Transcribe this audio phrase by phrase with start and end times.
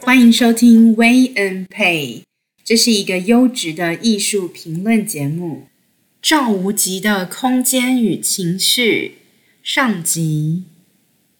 [0.00, 2.22] 欢迎收听 Wei and Pay
[2.64, 5.68] 这是一个优质的艺术评论节目。
[6.20, 9.18] 赵无极的空间与情绪
[9.62, 10.64] 上集。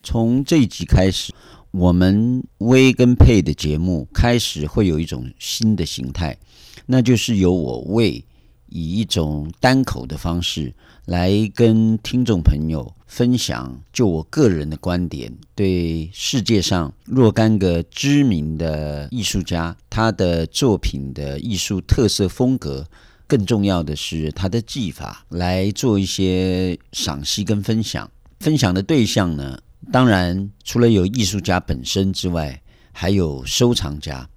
[0.04, 1.32] 从这一集开始，
[1.72, 6.38] 我们 Wei 跟 Pay 的节目开始会有一种新的形态，
[6.86, 8.24] 那就是由我为
[8.68, 10.74] 以一种单口的方式
[11.06, 22.86] 来跟听众朋友分享，就我个人的观点，对世界上若干个知名的艺术家，他的作品的艺术特色风格，
[23.26, 28.08] 更重要的是他的技法，来做一些赏析跟分享。
[28.38, 29.58] 分享的对象呢，
[29.90, 34.28] 当然，除了有艺术家本身之外，还有收藏家。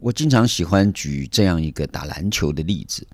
[0.00, 3.06] 我经常喜欢举这样一个打篮球的例子，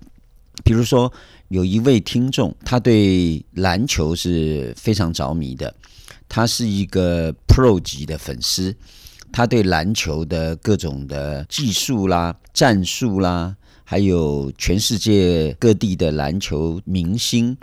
[0.63, 1.11] 比如说，
[1.49, 5.73] 有一位听众，他对篮球是非常着迷的，
[6.27, 8.75] 他是一个 Pro 级的粉丝，
[9.31, 17.57] 他对篮球的各种的技术啦、战术啦，还有全世界各地的篮球明星。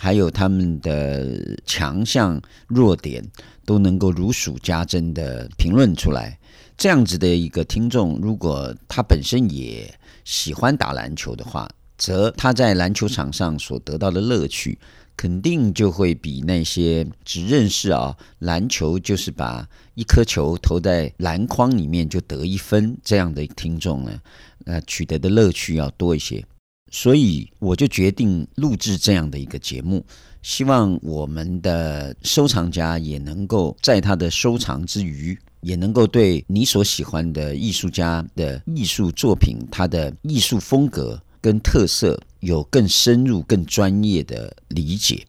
[0.00, 3.20] 还有他们的强项、弱点
[3.66, 6.38] 都能够如数家珍的评论出来。
[6.76, 9.92] 这样子的一个听众，如果他本身也
[10.24, 11.68] 喜欢打篮球的话，
[11.98, 14.78] 则他在篮球场上所得到的乐趣，
[15.16, 24.20] 肯定就会比那些只认识啊篮球就是把一颗球投在篮筐里面就得一分这样的听众呢，
[24.64, 26.44] 呃，取得的乐趣要多一些。
[26.90, 30.02] 所以我就决定录制这样的一个节目，
[30.40, 45.26] 希望我们的收藏家也能够在他的收藏之余，也能够对你所喜欢的艺术家的艺术作品，他的艺术风格跟特色有更深入、更专业的理解。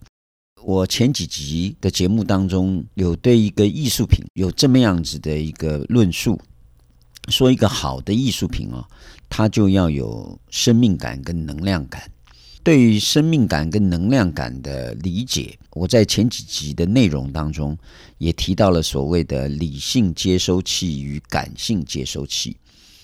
[0.63, 6.39] 我前几集的节目当中，有对一个艺术品有这么样子的一个论述。
[7.29, 8.83] 说一个好的艺术品哦，
[9.29, 12.11] 它就要有生命感跟能量感。
[12.63, 17.77] 对于生命感跟能量感的理解，我在前几集的内容当中
[18.17, 22.57] 也提到了所谓的理性接收器与感性接收器。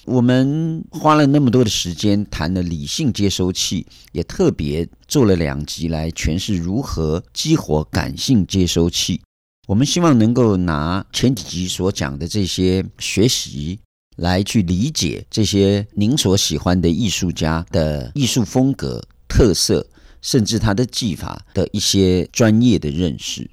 [0.06, 9.22] 我们花了那么多的时间谈了理性接收器，也特别做了两集来诠释如何激活感性接收器。
[9.68, 13.80] 我们希望能够拿前几集所讲的这些学习。
[14.18, 19.86] 来去理解这些您所喜欢的艺术家的艺术风格特色，
[20.22, 23.52] 甚至他的技法的一些专业的认识。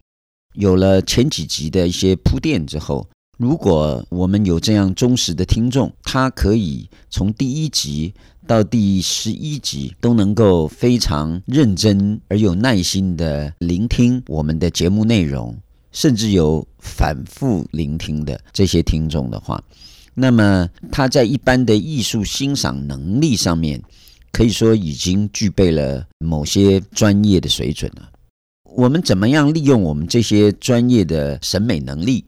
[0.54, 3.08] 有了前几集的一些铺垫之后，
[3.42, 8.14] 如果我们有这样忠实的听众，他可以从第一集
[8.46, 15.56] 到第十一集都能够非常认真而有耐心地聆听我们的节目内容，
[15.90, 19.60] 甚至有反复聆听的这些听众的话。
[20.14, 23.82] 那么他在一般的艺术欣赏能力上面，
[24.30, 28.08] 可以说已经具备了某些专业的水准了。
[28.76, 32.24] 我们怎么样利用我们这些专业的审美能力，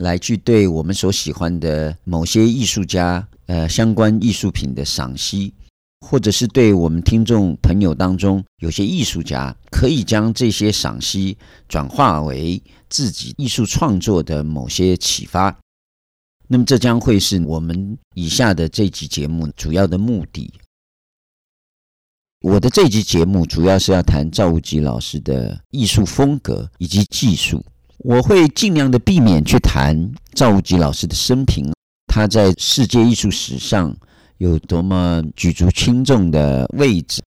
[0.00, 5.52] 来去对我们所喜欢的某些艺术家，呃，相关艺术品的赏析，
[6.00, 11.36] 或者是对我们听众朋友当中有些艺术家，可以将这些赏析
[11.68, 15.54] 转化为自己艺术创作的某些启发。
[16.48, 20.52] 那么这将会是我们以下的这集节目主要的目的。
[22.40, 27.62] 我的这集节目主要是要谈赵无极老师的艺术风格以及技术。
[28.02, 31.70] 我会尽量的避免去谈赵无极老师的生平，
[32.06, 33.94] 他在世界艺术史上
[34.38, 37.22] 有多么举足轻重的位置，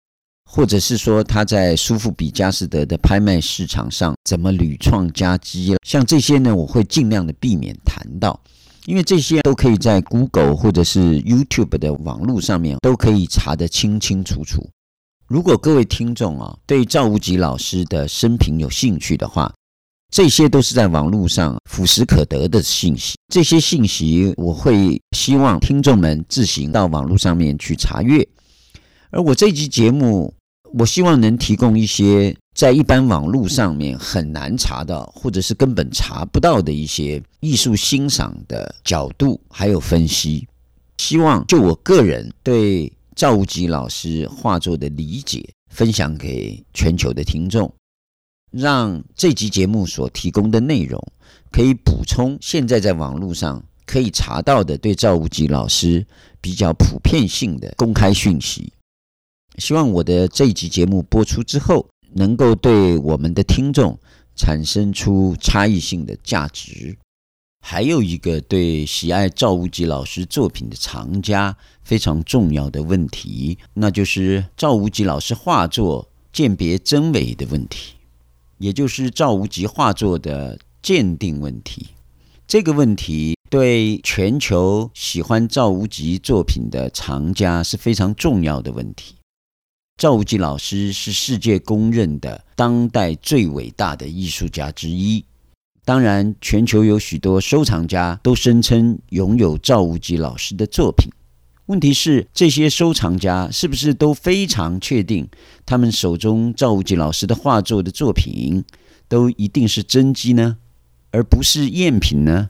[0.45, 5.75] 或者是说他在苏富比佳士得的拍卖市场上怎么屡创佳绩。
[5.83, 8.39] 像这些呢，我会尽量的避免谈到。
[8.85, 14.69] 因为这些都可以在 Google 或者是 YouTube 的网络上面都可以查得清清楚楚。
[15.27, 19.51] 如果各位听众啊对赵无极老师的生平有兴趣的话，
[20.09, 23.15] 这些都是在网络上俯拾可得的信息。
[23.31, 28.27] 这些信息我会希望听众们自行到网络上面去查阅。
[29.11, 30.33] 而我这集节目，
[30.73, 32.35] 我希望能提供一些。
[32.55, 40.45] 在一般网络上面很难查到，或者是根本查不到的一些艺术欣赏的角度，还有分析。
[40.97, 47.71] 希望就我个人对赵无极老师画作的理解，分享给全球的听众，
[48.51, 51.01] 让这集节目所提供的内容
[51.51, 56.05] 可以补充现在在网络上可以查到的对赵无极老师
[56.41, 58.73] 比较普遍性的公开讯息。
[59.57, 63.99] 希望我的这一集节目播出之后，能够对我们的听众
[64.35, 66.97] 产生出差异性的价值。
[67.61, 77.95] 还有一个对喜爱赵无极老师作品的藏家非常重要的问题，那就是赵无极老师画作鉴别真伪的问题，
[78.59, 81.87] 也就是赵无极画作的鉴定问题。
[82.47, 89.15] 这个问题对全球喜欢赵无极作品的藏家是非常重要的问题。
[89.97, 95.25] 赵无极老师是世界公认的当代最伟大的艺术家之一。
[95.83, 101.11] 当然，全球有许多收藏家都声称拥有赵无极老师的作品。
[101.69, 105.29] 问题是，这些收藏家是不是都非常确定
[105.67, 108.65] 他们手中赵无极老师的画作的作品
[109.07, 110.57] 都一定是真迹呢，
[111.11, 112.49] 而不是赝品呢？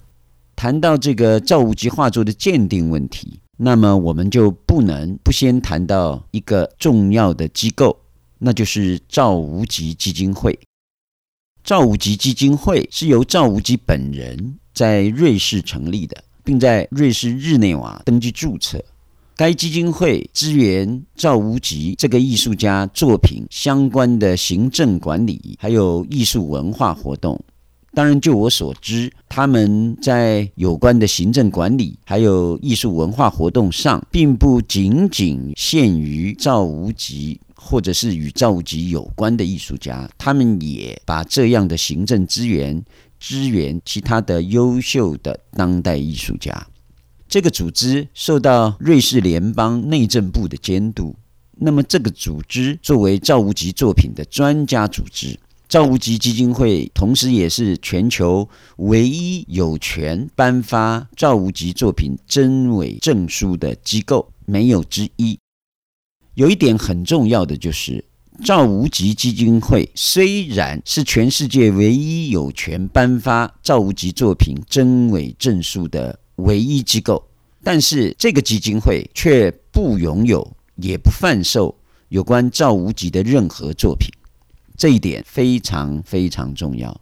[0.55, 7.97] 谈到这个赵无极画作的鉴定问题，那么我们就不能不先谈到一个重要的机构，
[8.37, 10.57] 那就是赵无极基金会。
[11.61, 18.81] 赵无极基金会是由赵无极本人在瑞士成立的，并在瑞士日内瓦登记注册。
[19.39, 27.39] 该基金会支援赵无极这个艺术家作品相关的行政管理，还有艺术文化活动。
[27.93, 37.39] 当然，就我所知，他们在有关的行政管理还有艺术文化活动上，并不仅仅限于赵无极。
[37.55, 42.81] 或者是与赵无极有关的艺术家，他们也把这样的行政资源
[43.19, 46.67] 支援其他的优秀的当代艺术家。
[47.29, 51.15] 这个组织受到瑞士联邦内政部的监督。
[51.59, 65.37] 那么，这个组织作为赵无极作品的专家组织，赵无极基金会同时也是全球唯一有权颁发赵无极作品真伪证书的机构，没有之一。
[66.33, 68.03] 有一点很重要的就是，
[68.43, 77.23] 赵无极基金会虽然是全世界唯一有权颁发赵无极作品真伪证书的唯一机构，
[77.63, 81.75] 但是这个基金会却不拥有也不贩售
[82.09, 84.11] 有关赵无极的任何作品，
[84.77, 86.99] 这一点非常非常重要。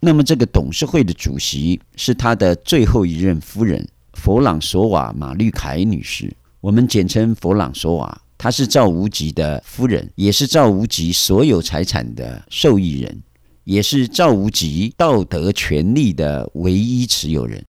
[0.00, 8.20] 那么，这个董事会的主席是他的最后一任夫人弗朗索瓦马绿凯女士，我们简称弗朗索瓦。
[8.36, 13.22] 她是赵无极的夫人，也是赵无极所有财产的受益人，
[13.62, 17.64] 也是赵无极道德权利的唯一持有人。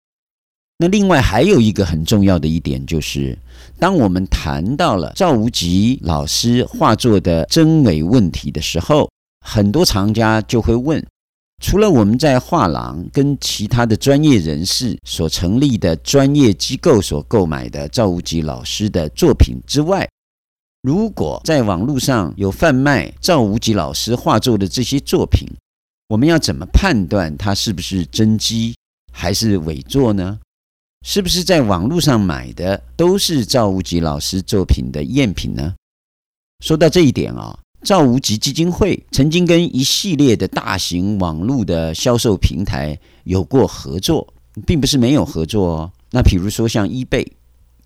[0.79, 3.39] 那另外还有一个很重要的一点，就是
[3.79, 9.09] 当我们谈到了赵无极老师画作的真伪问题的时候，
[9.47, 11.05] 很多藏家就会问：
[11.63, 20.09] 除了我们在画廊跟其他的专业人士所成立的专业机构所购买的赵无极老师的作品之外，
[20.83, 25.49] 如果在网络上有贩卖赵无极老师画作的这些作品，
[26.09, 28.75] 我们要怎么判断它是不是真迹
[29.13, 30.41] 还是伪作呢？
[31.07, 35.75] 是不是在网络上买的都是赵无极老师作品的赝品呢？
[36.65, 44.27] 说到这一点啊，赵无极基金会曾经跟一系列的大型网络的销售平台有过合作，
[44.67, 45.93] 并不是没有合作哦。
[46.11, 47.27] 那比如说像 eBay。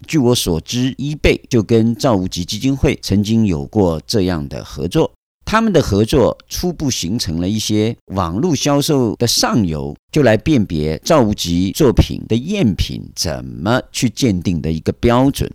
[0.06, 5.10] 据我所知，eBay 就跟赵无极基金会曾经有过这样的合作。
[5.50, 15.50] 他们的合作初步形成了一些网络销售的上游，就来辨别赵无极作品的赝品怎么去鉴定的一个标准。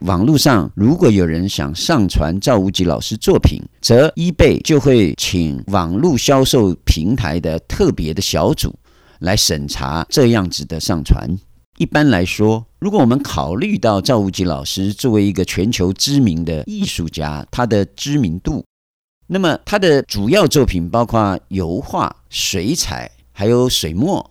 [0.00, 8.74] 网络上如果有人想上传赵无极老师作品，则 eBay 就会请网络销售平台的特别的小组
[9.20, 11.26] 来审查这样子的上传。
[11.78, 18.62] 一般来说，如果我们考虑到赵无极老师作为一个全球知名的艺术家，他的知名度，
[19.32, 24.28] 那么他的主要作品包括油画、水彩，还有水墨，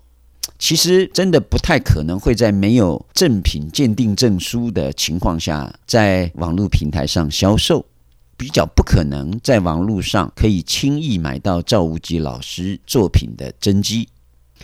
[0.58, 7.86] 其实真的不太可能会在没有正品鉴定证书的情况下，在网络平台上销售，
[8.36, 14.10] 比较不可能在网络上可以轻易买到赵无极老师作品的真迹。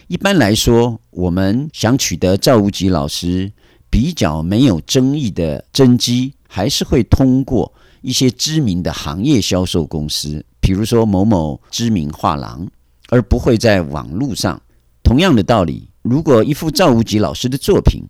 [0.07, 3.49] 一般来说，我们想取得赵无极老师
[3.89, 7.71] 比较没有争议的真迹，还是会通过
[8.05, 12.67] 一些知名的行业销售公司，比如说某某知名画廊，
[13.09, 14.61] 而不会在网络上。
[15.01, 18.03] 同样的道理，如果一幅赵无极老师的作品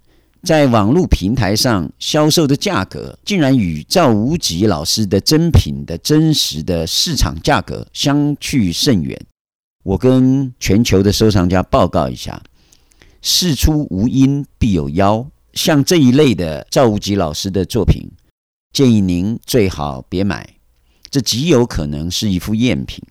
[0.44, 9.18] 在网络平台上销售的价格，竟然与赵无极老师的真品的真实的市场价格相去甚远。
[9.84, 12.44] 我跟全球的收藏家报告一下，
[13.22, 15.26] 事出无因必有妖。
[15.54, 18.10] 像这一类的赵无极老师的作品，
[18.76, 20.58] 建议您最好别买，
[21.10, 23.02] 这极有可能是一副赝品。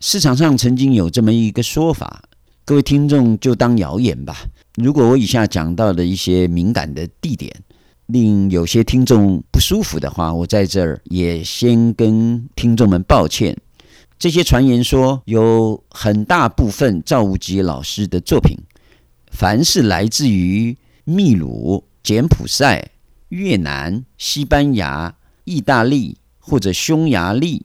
[0.00, 2.22] 市场上曾经有这么一个说法，
[2.64, 4.34] 各位听众就当谣言吧。
[4.76, 7.54] 如果我以下讲到的一些敏感的地点，
[8.06, 13.54] 令有些听众不舒服的话，我在这儿也先跟听众们抱歉。
[14.18, 18.56] 这些传言说，有很大部分赵无极老师的作品，
[19.30, 22.92] 凡是来自于秘鲁、柬埔寨、
[23.28, 27.64] 越南、西班牙、意大利或者匈牙利，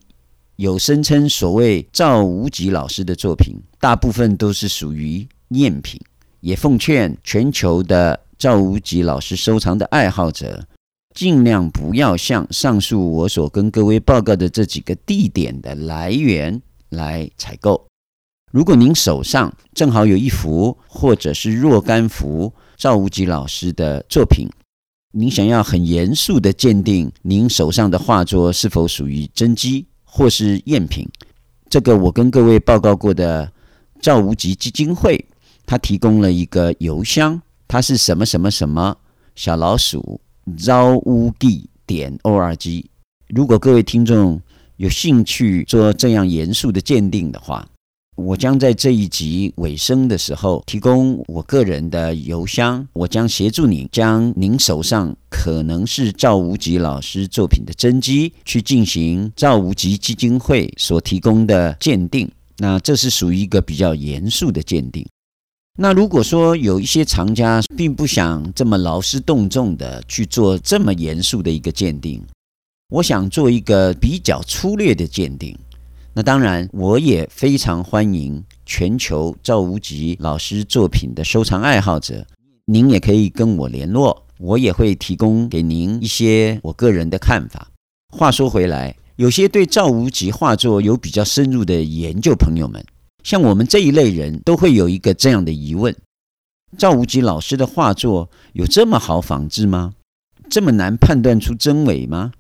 [0.55, 5.99] 有声称所谓赵无极老师的作品，大部分都是属于赝品。
[6.39, 10.65] 也奉劝全球的赵无极老师收藏的爱好者，
[11.13, 17.85] 尽量不要向上述我所跟各位报告的这几个地点的来源来采购。
[18.51, 24.49] 如果您手上正好有一幅或者是若干幅赵无极老师的作品，
[25.13, 31.05] 您想要很严肃地鉴定您手上的画作是否属于真迹或是赝品，
[31.69, 33.51] 这个我跟各位报告过的
[34.01, 35.25] 赵无极基金会。
[35.65, 38.97] 他提供了一个邮箱，它是什么什么什么
[39.35, 40.19] 小老鼠
[40.57, 42.85] zawugi 点 org。
[43.27, 44.41] 如果各位听众
[44.77, 47.67] 有兴趣做这样严肃的鉴定的话，
[48.21, 62.29] 我将在这一集尾声的时候提供我个人的邮箱，我将协助您将您手上可能是赵无极老师作品的真迹去进行赵无极基金会所提供的鉴定。
[62.57, 65.05] 那这是属于一个比较严肃的鉴定。
[65.79, 72.21] 那如果说有一些藏家并不想这么劳师动众的去做这么严肃的一个鉴定，
[72.89, 75.57] 我想做一个比较粗略的鉴定。
[76.13, 82.25] 那当然，我也非常欢迎全球赵无极老师作品的收藏爱好者，
[82.65, 87.69] 您也可以跟我联络，我也会提供给您一些我个人的看法。
[88.09, 92.83] 话说回来，有些对赵无极画作有比较深入的研究朋友们。
[93.23, 95.95] 像我们这一类人都会有一个这样的疑问：
[96.77, 99.93] 赵无极老师的画作有这么好仿制吗？
[100.49, 102.33] 这么难判断出真伪吗？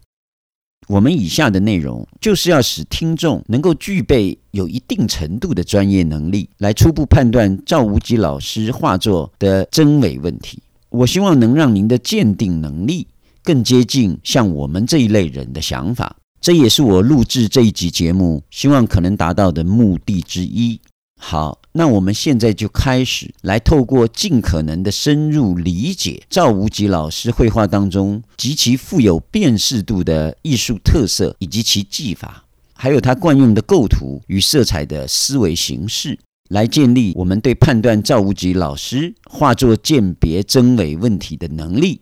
[0.87, 10.59] 我们以下的内容就是要使听众能够具备有一定程度的专业能力，来初步判断赵无极老师画作的真伪问题。
[10.89, 13.07] 我希望能让您的鉴定能力
[13.43, 16.17] 更接近像我们这一类人的想法。
[16.41, 20.81] 这也是我录制这一集节目希望可能达到的目的之一。
[21.19, 42.01] 好，那我们现在就开始来透过尽可能的深入理解赵无极老师绘画当中极其富有辨识度的艺术特色以及其技法，还有他惯用的构图与色彩的思维形式，来建立我们对判断赵无极老师画作鉴别真伪问题的能力，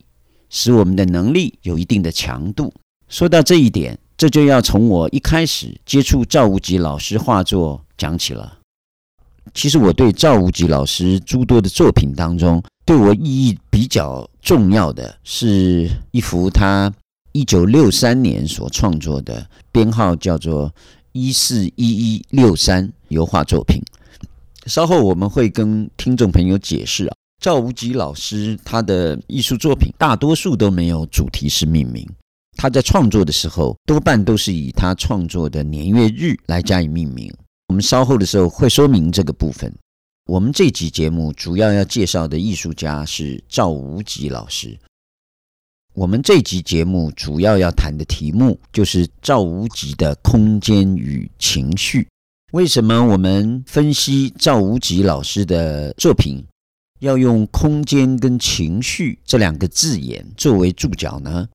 [0.49, 2.73] 使我们的能力有一定的强度。
[3.07, 3.99] 说到这一点。
[4.19, 8.58] 这就要从我一开始接触赵无极老师画作讲起了。
[9.53, 16.91] 其实我对赵无极老师诸多的作品当中，对我意义比较重要的是一幅他
[17.31, 20.73] 一九六三年所创作的，编号叫做
[21.11, 23.81] 一四一一六三油画作品。
[24.65, 32.07] 稍后我们会跟听众朋友解释啊，赵无极老师他的艺术作品大多数都没有主题式命名。
[32.55, 37.33] 他在创作的时候，多半都是以他创作的年月日来加以命名。
[37.69, 39.71] 我们稍后的时候会说明这个部分。
[40.25, 44.75] 我们这集节目主要要介绍的艺术家是赵无极老师。
[45.93, 52.07] 我们这集节目主要要谈的题目就是赵无极的空间与情绪。
[52.53, 56.43] 为什么我们分析赵无极老师的作品
[57.01, 61.47] 要用空间跟情绪这两个字眼作为注脚呢？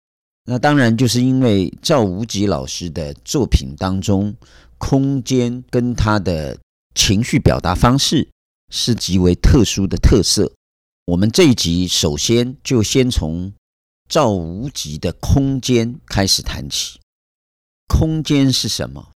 [0.46, 4.32] 那当然，就是因为赵无极老师的作品当中，
[4.86, 6.58] 空间跟他的
[6.94, 8.28] 情绪表达方式
[8.70, 10.52] 是极为特殊的特色。
[11.06, 13.50] 我们这一集首先就先从
[14.10, 17.00] 赵无极的空间开始谈起。
[17.88, 19.10] 空间是什么？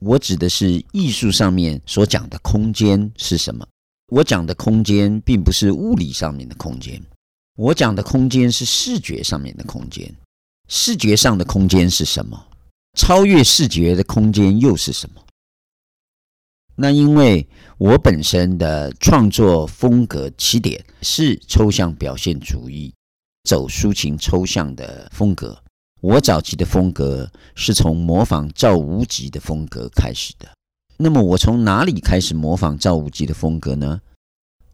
[0.00, 3.66] 我指的是艺术上面所讲的空间是什么？
[4.12, 7.02] 我讲的空间并不是物理上面的空间，
[7.56, 10.14] 我讲的空间是视觉上面的空间。
[10.68, 12.46] 视觉上的空间是什么？
[12.98, 15.22] 超越视觉的空间又是什么？
[16.74, 22.92] 那因为我本身的创作风格起点是抽象表现主义，
[23.44, 25.62] 走抒情抽象的风格。
[26.00, 30.48] 我早期的风格是从模仿赵无极的风格开始的。
[30.96, 34.00] 那么我从哪里开始模仿赵无极的风格呢？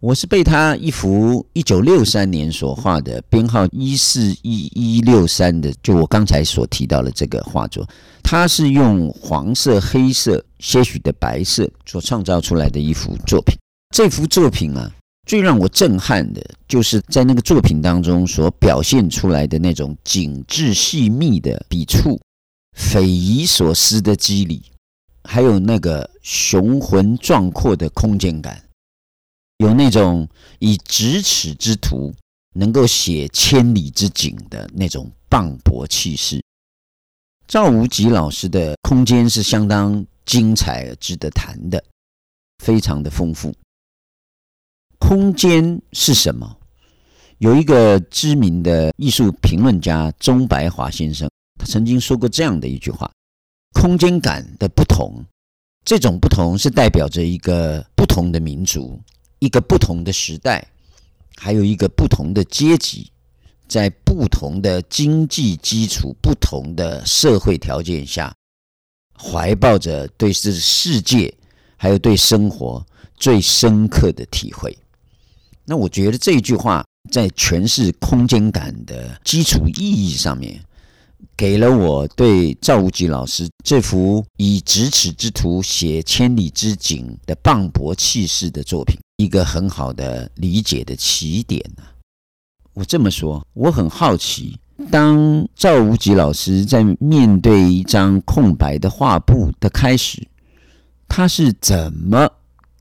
[0.00, 7.88] 我是被他一幅一九六三年所画的，编号一四一一六三的，就我刚才所提到的这个画作，
[8.22, 13.56] 它是用黄色、黑色、些许的白色所创造出来的一幅作品。
[13.94, 14.92] 这幅作品啊，
[15.26, 22.20] 最让我震撼的就是在那个作品当中所表现出来的那种紧致细密的笔触、
[22.76, 24.62] 匪夷所思的肌理，
[25.22, 28.60] 还有那个雄浑壮阔的空间感。
[29.58, 32.14] 有那种以咫尺之图
[32.54, 36.42] 能够写千里之景的那种磅礴气势。
[37.46, 41.82] 赵无极老师的空间是相当精彩值得谈的，
[42.64, 43.54] 非常的丰富。
[44.98, 46.56] 空间是什么？
[47.38, 53.10] 有一个知名的艺术评论家钟白华先生，他曾经说过这样的一句话：
[53.74, 55.22] 空间感的不同，
[55.84, 58.98] 这种不同是代表着一个不同的民族。
[59.44, 60.66] 一个不同的时代，
[61.36, 63.10] 还有一个不同的阶级，
[63.68, 68.34] 在不同的经济基础、不同的社会条件下，
[69.14, 71.34] 怀抱着对这世界
[71.76, 72.82] 还有对生活
[73.18, 74.74] 最深刻的体会。
[75.66, 80.58] 那我觉得这句话在诠释空间感的基础意义上面，
[81.36, 91.82] 给了我对赵无极老师这幅以咫尺之图写千里之景的磅礴气势的作品一个很好的理解的起点呢。
[92.72, 94.58] 我这么说，我很好奇，
[94.90, 100.26] 当赵无极老师在面对一张空白的画布的开始，
[101.06, 102.28] 他是怎么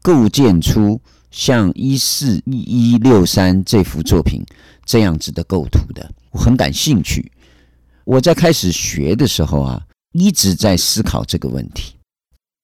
[0.01, 4.43] 构建出像一四一一六三这幅作品
[4.83, 6.11] 这样子的构图的？
[6.31, 7.31] 我很感兴趣。
[8.05, 9.81] 我在开始学的时候啊，
[10.11, 11.95] 一直在思考这个问题。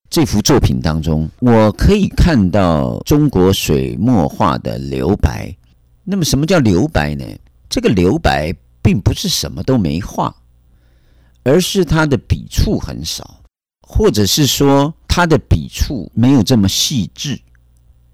[0.09, 5.55] 这幅作品当中，我可以看到中国水墨画的留白。
[6.03, 7.23] 那么，什么叫留白呢？
[7.69, 10.35] 这个留白并不是什么都没画，
[11.43, 13.41] 而是它的笔触很少，
[13.87, 17.39] 或者是说它的笔触没有这么细致。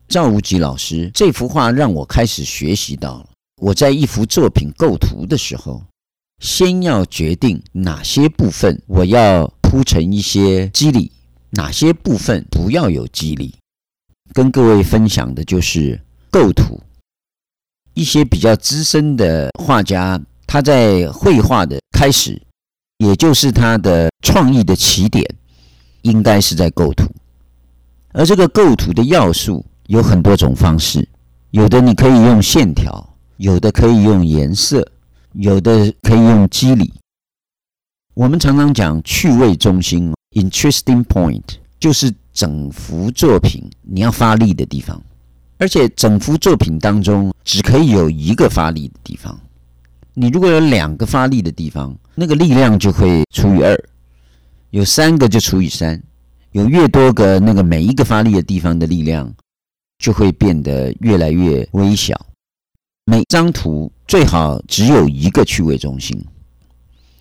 [0.08, 3.30] 赵无极老师这幅画让我开始学习到了，
[3.62, 5.82] 我在一幅作品构图的时候。
[6.40, 11.12] 先要决定哪些部分我要铺成一些肌理，
[11.52, 13.56] 哪些部分不要有肌理。
[14.34, 16.82] 跟各位分享的就是构图。
[17.94, 22.42] 一些比较资深的画家，他在绘画的开始，
[22.98, 25.26] 也就是他的创意的起点，
[26.02, 27.06] 应该是在构图。
[28.12, 31.08] 而这个构图的要素有很多种方式，
[31.52, 34.86] 有的你可以用线条，有的可以用颜色。
[35.38, 36.94] 有的可以用肌理，
[38.14, 41.44] 我们常常讲趣味中心 （interesting point），
[41.78, 45.02] 就是整幅作品你要发力的地方，
[45.58, 49.38] 而且整幅作品当中只可以有一个发力的地方。
[50.14, 53.76] 你如果有两个发力的地方，那个力量就会除以二；
[54.70, 56.00] 有三个就除以三；
[56.52, 59.34] 有越多个，那个每一个发力的地方的力量
[59.98, 62.26] 就会变得越来越微小。
[63.08, 66.20] 每张图最好只有一个趣味中心。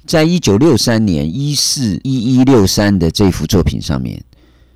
[0.06, 4.24] 在一九六三年一四一一六三的这幅作品上面，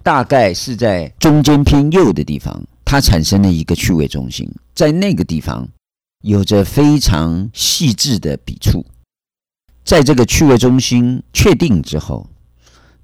[0.02, 4.46] 大概是在中间偏右的地方，它产生了一个趣味中心。
[4.74, 5.66] 在那个地方，
[6.20, 8.84] 有着非常细致的笔触。
[9.82, 12.28] 在这个趣味中心确定之后，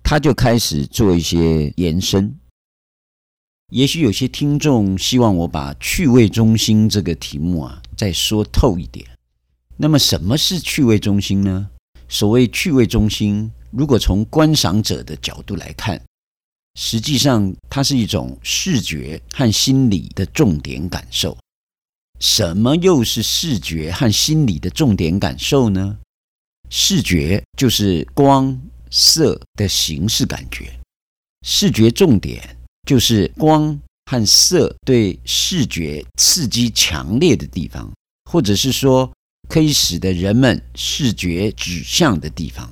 [0.03, 2.37] 他就开始做一些延伸。
[3.71, 9.07] 也许有些听众希望我把趣味中心这个题目啊再说透一点。
[9.76, 11.68] 那么，什么是趣味中心呢？
[12.09, 16.00] 所谓趣味中心，如果从观赏者的角度来看，
[16.78, 21.37] 实际上它是一种视觉和心理的重点感受。
[22.20, 25.98] 什么又是视觉和心理的重点感受呢？
[26.70, 28.59] 视觉就是光
[28.90, 30.78] 色的形式感觉，
[31.42, 32.57] 视觉重点。
[32.87, 33.80] 就是光
[34.14, 37.92] 和色对视觉刺激强烈的地方，
[38.31, 39.12] 或者是说
[39.48, 42.70] 可以使得人们视觉指向的地方，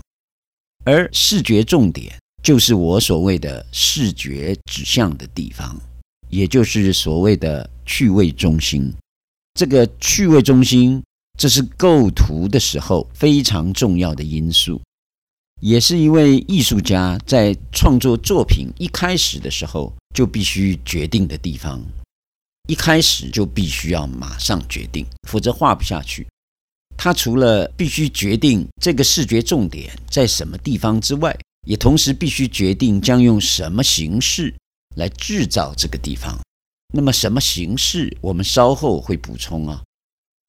[0.85, 5.77] 而视觉重点就是我所谓的视觉指向的地方，
[6.31, 8.93] 也就是所谓的趣味中心。
[9.55, 11.03] 这个趣味中心，
[11.37, 14.81] 这是构图的时候非常重要的因素。
[15.63, 21.81] 也是一位艺术家在创作作品一开始的时候就必须决定的地方，
[22.67, 26.27] 一开始就必须要马上决定，否则画不下去。
[26.99, 31.33] 他除了必须决定这个视觉重点在什么地方之外，
[31.65, 34.53] 也同时必须决定将用什么形式
[34.97, 36.37] 来制造这个地方。
[36.93, 39.81] 那么什么形式，我们稍后会补充啊。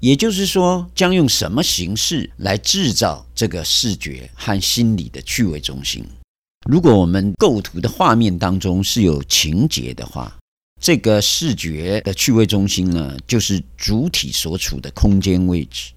[0.04, 6.04] 也就是说，将用什么形式来制造这个视觉和心理的趣味中心？
[6.70, 10.38] 如果我们构图的画面当中是有情节的话，
[10.82, 15.94] 这个视觉的趣味中心呢，就是主体所处的空间位置。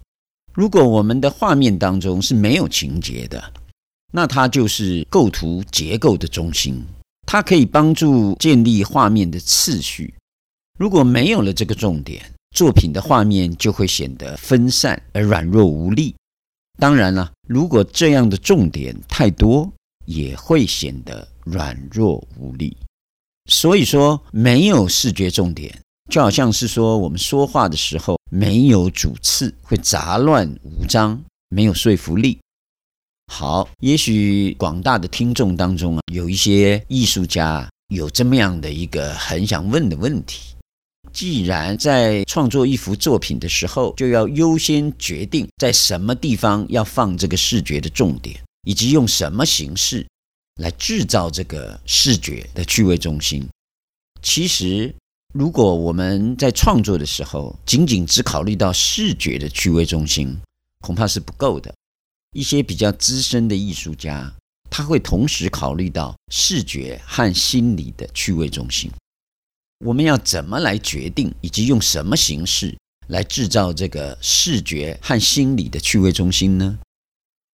[0.53, 3.51] 如果我们的画面当中是没有情节的，
[4.13, 6.81] 那它就是构图结构的中心，
[7.25, 10.13] 它可以帮助建立画面的次序。
[10.79, 16.15] 如果没有了这个重点，作品的画面就会显得分散而软弱无力。
[16.79, 19.71] 当然了，如果这样的重点太多，
[20.07, 22.75] 也会显得软弱无力。
[23.45, 32.39] 所以说，没有视觉重点，就好像是说我们说话的时候没有主次，会杂乱无章，没有说服力。
[33.31, 40.55] 好，也许广大的听众当中啊，有一些艺术家有这么样的一个很想问的问题。
[41.17, 50.05] 既然在创作一幅作品的时候，就要优先决定在什么地方要放这个视觉的重点，以及用什么形式
[50.61, 53.49] 来制造这个视觉的趣味中心。
[54.21, 54.93] 其实，
[55.33, 60.37] 如果我们在创作的时候仅仅只考虑到视觉的趣味中心，
[60.81, 61.73] 恐怕是不够的。
[62.35, 64.31] 一些比较资深的艺术家，
[64.69, 68.91] 他会同时考虑到视觉和心理的趣味中心。
[69.85, 72.75] 我们要怎么来决定，以及用什么形式
[73.07, 76.79] 来制造这个视觉和心理的趣味中心呢？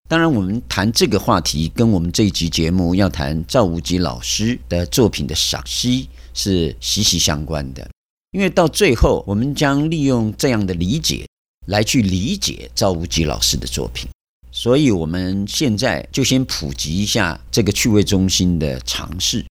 [0.09, 7.89] 当然，我们谈这个话题，跟我们这一集节目要谈赵无极老师的作品的赏析是息息相关的。
[8.31, 11.25] 因为到最后，我们将利用这样的理解
[11.67, 14.09] 来去理解赵无极老师的作品。
[14.51, 19.45] 所以，我们现在就先普及一下这个趣味中心的尝试。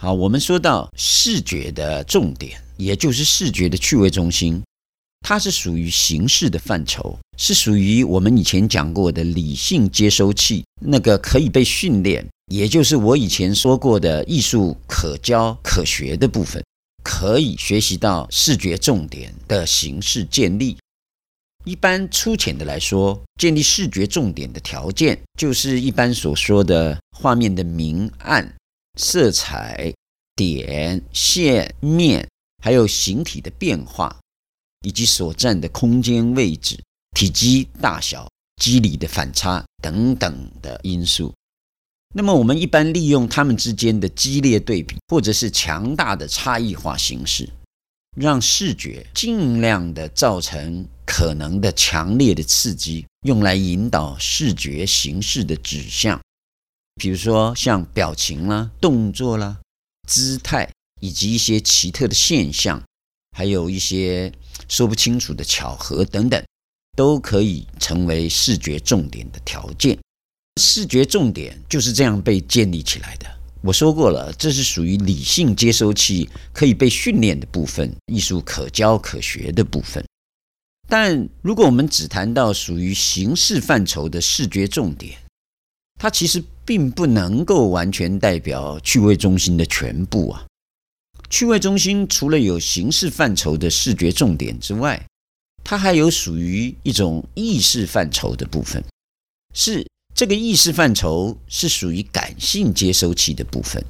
[0.00, 4.62] 好，我们说到视觉的重点，也就是视觉的趣味中心，
[5.22, 16.62] 它是属于形式的范畴，是属于我们以前讲过的理性接收器，那个可以被训练，也就是我以前说过的艺术可教可学的部分，
[17.02, 20.76] 可以学习到视觉重点的形式建立。
[21.64, 28.54] 一般粗浅的来说，建立视觉重点的条件，就是一般所说的画面的明暗。
[28.98, 29.94] 色彩、
[30.34, 32.28] 点、线、面，
[32.62, 34.14] 还有形体的变化，
[34.84, 36.78] 以及所占的空间位置、
[37.16, 38.28] 体积大小、
[38.60, 41.32] 肌理的反差等等的因素。
[42.14, 47.48] 那么，我们一般利用它们之间的激烈对比，或者是强大的差异化形式，
[48.16, 56.20] 让视觉尽量的造成可能的强烈的刺激，用来引导视觉形式的指向。
[56.98, 59.58] 比如说，像表情啦、动作啦、
[60.08, 60.68] 姿态，
[61.00, 62.82] 以及一些奇特的现象，
[63.36, 64.32] 还有一些
[64.68, 66.44] 说不清楚的巧合等等，
[66.96, 69.96] 都可以成为视觉重点的条件。
[70.60, 73.26] 视觉重点就是这样被建立起来的。
[73.62, 80.04] 我说过了，这是属于理性接收器，可以被训练的部分，艺术可教可学的部分。
[80.88, 85.18] 但如果我们只谈到属于形式范畴的视觉重点，
[85.98, 90.46] 它其实并不能够完全代表趣味中心的全部啊。
[91.28, 95.04] 趣味中心除了有形式范畴的视觉重点之外，
[95.64, 98.82] 它还有属于一种意识范畴的部分。
[99.54, 99.84] 是
[100.14, 103.84] 这个意识范畴是属于感性接收器的部分，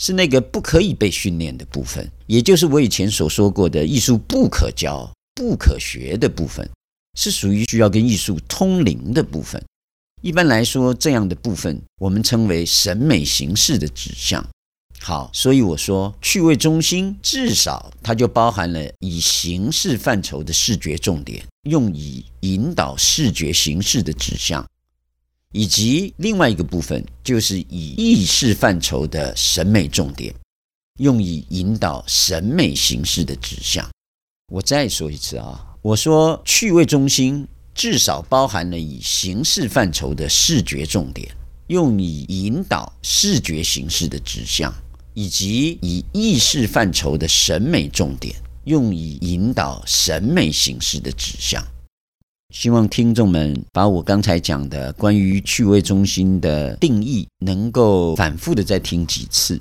[0.00, 6.68] 是那个不可以被训练的部分，也就是我以前所说过的艺术不可教、不可学的部分，
[7.18, 9.62] 是属于需要跟艺术通灵的部分。
[10.20, 14.44] 一般来说，这样的部分我们称为审美形式的指向。
[15.00, 24.66] 好，所以我说趣味中心至少它就包含了以形式范畴的视觉重点，用以引导视觉形式的指向，
[25.52, 30.34] 以及另外一个部分就是以意识范畴的审美重点，
[30.98, 33.88] 用以引导审美形式的指向。
[34.52, 37.46] 我再说一次啊，我说趣味中心。
[37.78, 41.30] 至少包含了以形式范畴的视觉重点，
[41.68, 44.74] 用以引导视觉形式的指向，
[45.14, 51.64] 以及以意识范畴的审美重点，用以引导审美形式的指向。
[52.52, 59.60] 希望听众们把我刚才讲的关于趣味中心的定义，能够反复的再听几次，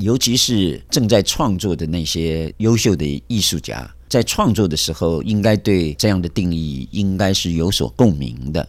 [0.00, 3.92] 尤其是正在创作的那些优秀的艺术家。
[4.08, 8.66] 在创作的时候，应该对这样的定义应该是有所共鸣的。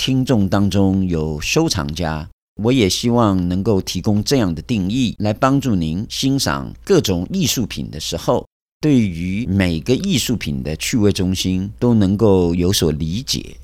[0.00, 2.28] 听众当中有收藏家，
[2.62, 8.46] 我也希望能够提供这样的定义，来帮助您欣赏各种艺术品的时候，
[8.80, 13.56] 对于每个艺术品的趣味中心都能够有所理解。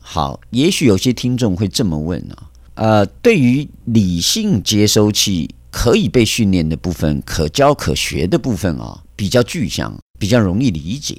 [0.00, 11.16] 好，也许有些听众会这么问啊，呃，对于理性接收器可以被训练的部分，可教可学的部分啊，比较具象，比较容易理解。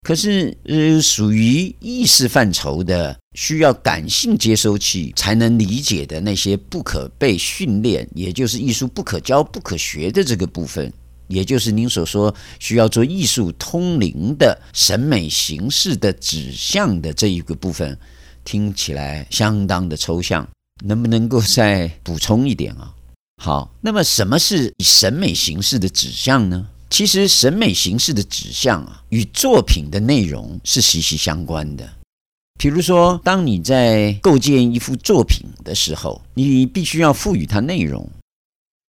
[0.00, 10.90] 可是，呃，属于意识范畴的，需要感性接收器才能理解的那些不可被训练，也就是艺术不可教、不可学的这个部分，
[11.28, 17.98] 也就是您所说需要做艺术通灵的审美形式的指向的这一个部分，
[18.42, 20.48] 听起来相当的抽象，
[20.82, 22.94] 能不能够再补充一点啊？
[23.42, 26.68] 好，那么什么是以审美形式的指向呢？
[26.94, 31.92] 其实审美形式的指向啊，与作品的内容是息息相关的。
[32.56, 38.08] 比如说，当你在构建一幅作品的时候，你必须要赋予它内容。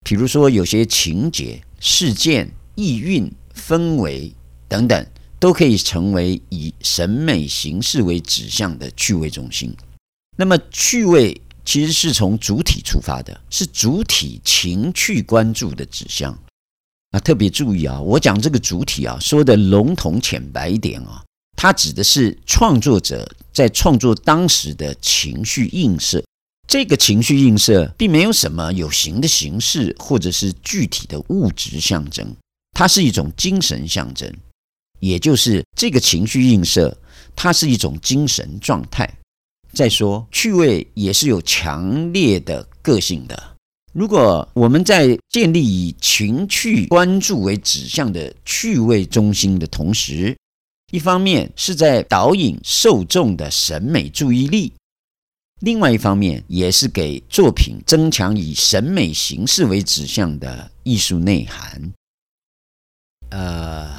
[0.04, 4.32] 比如说，有些情节、事件、意蕴、氛围
[4.68, 5.04] 等等，
[5.40, 9.76] 都可以成为以审美形式为指向的趣味中心。
[10.38, 16.38] 那么，趣味其实是从主体出发的，是主体情趣关注的指向。
[17.16, 21.24] 啊，特别注意啊，我讲这个主体啊，说的笼统浅白一点啊，
[21.56, 26.22] 它指的是创作者在创作当时的情绪映射。
[26.68, 32.36] 这个情绪映射并没有什么有形的形式或者是具体的物质象征，
[32.74, 34.30] 它是一种精神象征，
[35.00, 36.98] 也就是这个情绪映射，
[37.34, 39.10] 它是一种精神状态。
[39.72, 43.55] 再说，趣味也是有强烈的个性的。
[43.96, 50.36] 如果我们在建立以情趣关注为指向的趣味中心的同时，
[50.92, 54.74] 一方面是在导引受众的审美注意力，
[55.62, 61.94] 另外一方面也是给作品增强以审美形式为指向的艺术内涵。
[63.30, 63.90] 呃，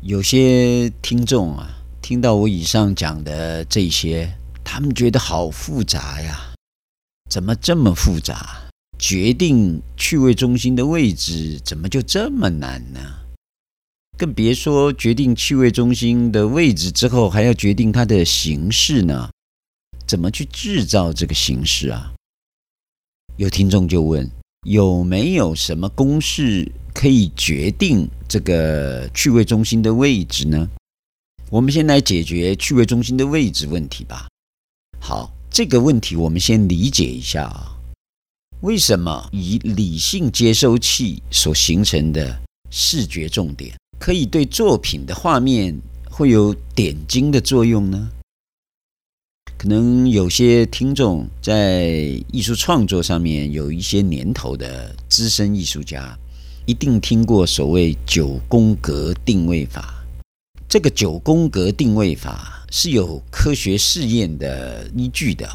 [0.00, 1.68] 有些听众啊，
[2.00, 4.32] 听到我以上讲的这些，
[4.64, 6.54] 他们觉得好复杂呀，
[7.28, 8.69] 怎么这么复杂？
[9.00, 13.00] 决定趣味中心的位置，怎么就这么难呢？
[14.18, 19.30] 更别说决定趣味中心的位置之后，还要决定它的形式呢？
[20.06, 22.12] 怎么去制造这个形式啊？
[23.38, 24.30] 有听众就问：
[24.66, 30.68] 有没有什么公式可以决定这个趣味中心的位置呢？
[31.48, 34.28] 我们先来解决趣味中心的位置问题吧。
[35.00, 37.79] 好，这个问题我们先理解一下啊。
[38.62, 42.38] 为什么以理性接收器所形成的
[42.70, 45.74] 视觉重点，可以对作品的画面
[46.10, 48.10] 会有点睛的作用呢？
[49.56, 51.86] 可能有些听众在
[52.30, 56.14] 艺术创作上面有一些年头的资深艺术家，
[56.66, 60.04] 一定听过所谓九宫格定位法。
[60.68, 65.48] 这个九宫格定位法是有科学试验的依据的，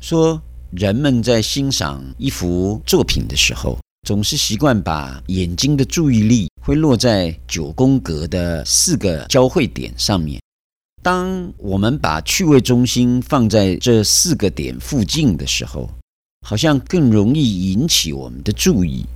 [0.00, 0.40] 说。
[0.72, 10.40] 人们在欣赏一幅作品的时候，总是习惯把眼睛的注意力会落在九宫格的四个交汇点上面。
[11.02, 15.88] 当我们把趣味中心放在这四个点附近的时候，
[16.46, 19.06] 好像更容易引起我们的注意，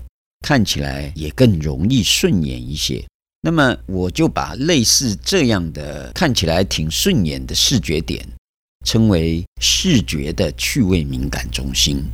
[0.47, 3.05] 看起来也更容易顺眼一些。
[3.43, 8.25] 那么，我就把类似这样的看起来挺顺眼的视觉点，
[8.85, 12.05] 称为视觉的趣味敏感中心。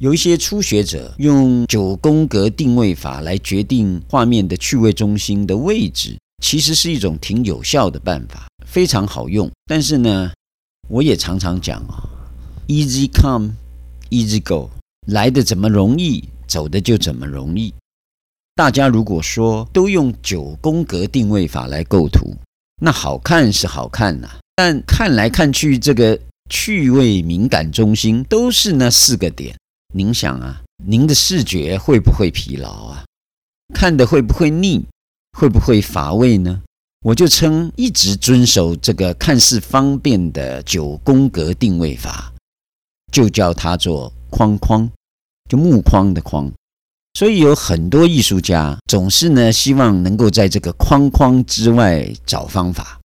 [0.00, 9.50] 有一些初学者用九宫格定位法来决定画面的趣味中心的位置，其实是一种挺有效的办法，非常好用。
[9.66, 10.32] 但是呢，
[10.88, 12.02] 我也常常讲啊
[12.66, 13.52] ，easy come,
[14.10, 14.70] easy go，
[15.06, 17.72] 来的怎么容易，走的就怎么容易。
[18.56, 22.34] 大家如果说都用九宫格定位法来构图，
[22.80, 26.18] 那好看是好看呐、但看来看去，这个
[26.50, 29.56] 趣味敏感中心都是那四个点。
[29.94, 33.04] 您想啊，您的视觉会不会疲劳啊？
[33.74, 34.86] 看的会不会腻？
[35.38, 36.62] 会不会乏味呢？
[37.04, 42.32] 我就称一直遵守这个看似方便的九宫格定位法，
[43.10, 44.88] 就叫它做框框，
[45.50, 46.52] 就木框的框。
[47.14, 53.00] 所以有很多艺术家总是呢，希望能够在这个框框之外找方法。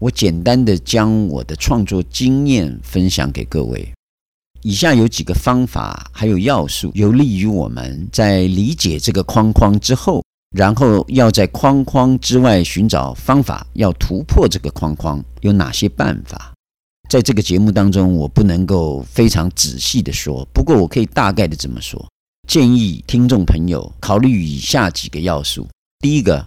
[0.00, 3.92] 我简单的将我的创作经验分享给各位。
[4.62, 10.22] 以下有几个方法，还有要素，有利于我们在理解这个框框之后，
[10.56, 16.52] 然后要在框框之外寻找方法，要突破这个框框，有哪些办法？
[17.08, 22.06] 在这个节目当中，我不能够非常仔细的说，不过我可以大概的这么说。
[22.48, 25.66] 建议听众朋友考虑以下几个要素。
[26.00, 26.46] 第一个，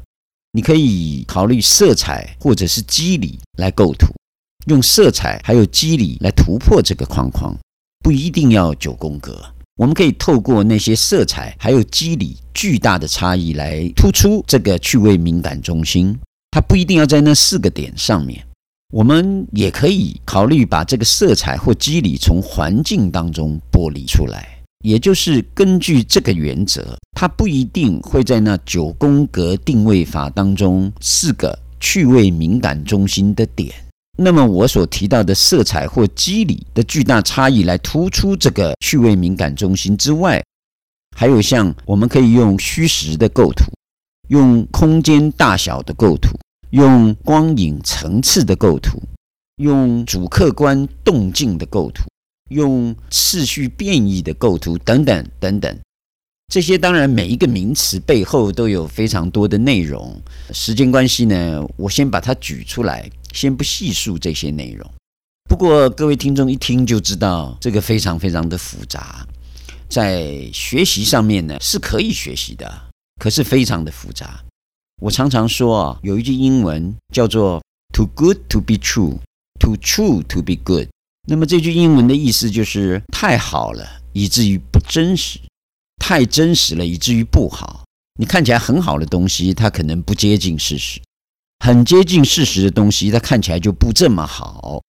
[0.53, 4.07] 你可以考虑色彩或者是肌理来构图，
[4.67, 7.55] 用色彩还有肌理来突破这个框框，
[8.03, 9.41] 不一定要九宫格。
[9.77, 16.19] 我们可以透过那些色彩还有肌理巨大的差异来突出这个趣味敏感中心。
[16.51, 18.45] 它不一定要在那四个点上面，
[18.91, 24.50] 我们也可以考虑把这个色彩或肌理从环境当中剥离出来。
[24.81, 33.73] 也就是根据这个原则，它不一定会在那九宫格定位法当中四个趣味敏感中心的点。
[34.17, 40.43] 那么我所提到的色彩或肌理的巨大差异来突出这个趣味敏感中心之外，
[41.15, 43.63] 还有像我们可以用虚实的构图，
[44.27, 46.37] 用空间大小的构图，
[46.71, 49.01] 用光影层次的构图，
[49.57, 52.03] 用主客观动静的构图。
[52.51, 55.79] 用次序变异的构图等等等等，
[56.53, 60.21] 这些当然每一个名词背后都有非常多的内容。
[60.53, 64.85] 时间关系呢，我先把它举出来，先不细述这些内容。
[65.49, 69.25] 不过各位听众一听就知道，这个非常非常的复杂，
[69.89, 72.69] 在学习上面呢是可以学习的，
[73.21, 74.43] 可是非常的复杂。
[75.01, 77.61] 我常常说啊，有一句英文叫做
[77.93, 79.17] “too good to be true,
[79.57, 80.87] too true to be good”。
[81.31, 85.39] 那么这句英文的意思就是太好了，以至于不真实；
[85.97, 87.85] 太真实了，以至于不好。
[88.19, 90.99] 你看起来很好的东西，它可能不接近事实；
[91.59, 94.81] 很接近事实的东西，它看起来就不这么好。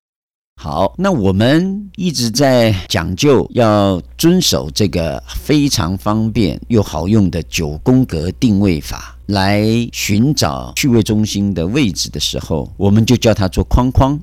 [0.61, 14.19] 好，那我们一直在讲究要遵守这个非常方便又好用的九宫格定位法，来寻找趣味中心的位置的时候，我们就叫它做框框。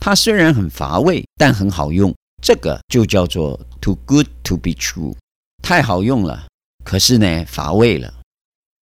[0.00, 2.14] 它虽然很乏味，但很好用。
[2.42, 5.14] 这个就叫做 too good to be true，
[5.62, 6.46] 太好用了，
[6.84, 8.12] 可是呢，乏味了。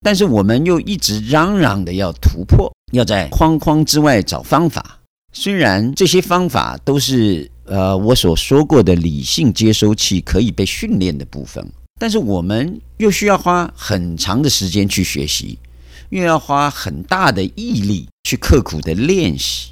[0.01, 4.99] 但是我们又一直嚷嚷的要突破，要在框框之外找方法。
[5.33, 11.65] 虽然这些方法都是呃我所说过的理性接收器可以被训练的部分，
[12.01, 15.57] 但是我们又需要花很长的时间去学习，
[16.11, 19.71] 又要花很大的毅力去刻苦的练习。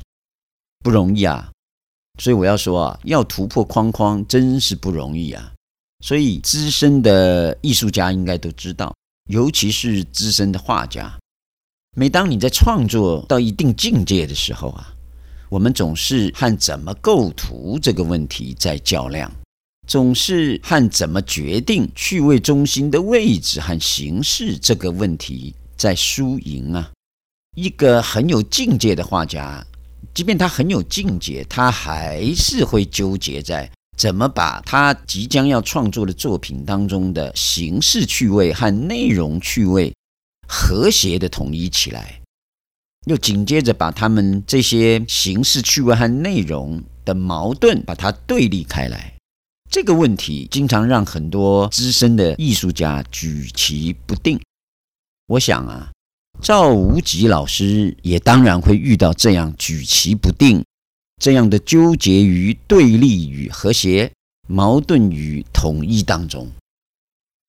[0.82, 1.50] 不容易啊，
[2.18, 5.52] 所以我要说啊，要突破框框真是不容易啊。
[6.02, 8.94] 所以资深的艺术家应该都知道，
[9.28, 11.18] 尤其是资深的画家，
[11.94, 14.94] 每当你在创作到一定境界的时候啊，
[15.50, 19.30] 我们总是和怎么构图这个问题在较量，
[19.86, 26.90] 总是和怎么决定趣味中心的位置和形式这个问题在输赢啊。
[27.54, 29.62] 一个很有境界的画家。
[30.12, 39.94] 即便他很有境界，他还是会纠结在怎么把他即将要创作的作品当中的形式趣味和内容趣味
[40.48, 42.20] 和谐的统一起来，
[43.06, 49.14] 又紧接着把他们这些形式趣味和内容的矛盾把它对立开来。
[49.70, 54.40] 这个问题经常让很多资深的艺术家举棋不定。
[55.28, 55.92] 我想啊。
[56.42, 60.64] 赵无极老师也当然会遇到这样举棋不定、
[61.20, 64.10] 这样的纠结于对立与和谐、
[64.48, 66.50] 矛盾与统一当中。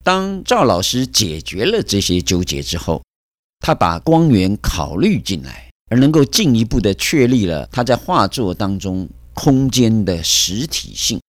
[0.03, 3.01] 当赵老师解决了这些纠结之后，
[3.59, 11.21] 他把光源考虑进来，而能够进一步的确立了他在画作当中空间的实体性，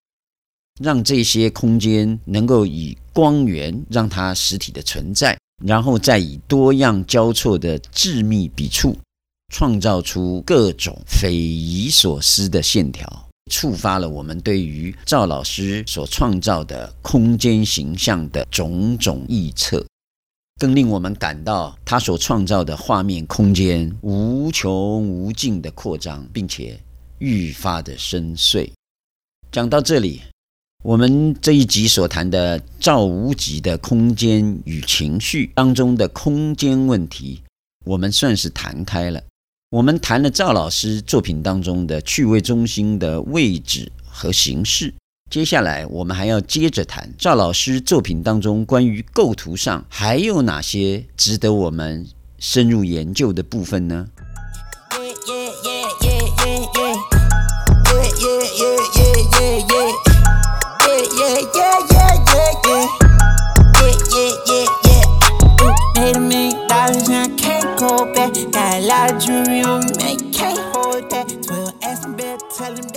[0.80, 5.38] 让这些空间能够以光源让它实体的存在。
[5.64, 8.96] 然后再以多样交错的致密笔触，
[9.52, 19.86] 创造出各种匪夷所思的线条，触发了我们对于赵老师所创造的空间形象的种种臆测，
[20.58, 26.80] 更令我们感到他所创造的画面空间无穷无尽的扩张，并且
[27.18, 28.70] 愈发的深邃。
[29.52, 30.22] 讲到这里。
[30.84, 37.40] 我们这一集所谈的赵无极的空间与情绪当中的空间问题，
[37.84, 39.22] 我们算是谈开了。
[39.70, 44.92] 我们谈了赵老师作品当中的趣味中心的位置和形式。
[45.30, 52.04] 接下来，我们还要接着谈赵老师作品当中关于构图上还有哪些值得我们
[52.40, 54.08] 深入研究的部分呢？
[68.92, 72.91] i Nigeria, make can't hold that 12 S bed telling me.